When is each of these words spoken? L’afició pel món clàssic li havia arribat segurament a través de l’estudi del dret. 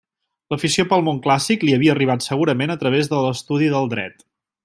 L’afició 0.53 0.85
pel 0.93 1.03
món 1.07 1.19
clàssic 1.25 1.65
li 1.67 1.75
havia 1.75 1.93
arribat 1.95 2.25
segurament 2.29 2.75
a 2.75 2.79
través 2.85 3.13
de 3.13 3.23
l’estudi 3.27 3.69
del 3.77 3.93
dret. 3.95 4.27